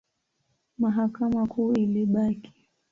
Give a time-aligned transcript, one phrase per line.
[0.77, 2.53] Mahakama Kuu ilibaki.